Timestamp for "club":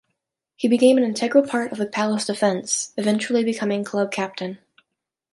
3.83-4.11